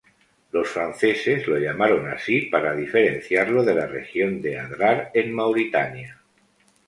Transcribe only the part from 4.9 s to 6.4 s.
en Mauritania.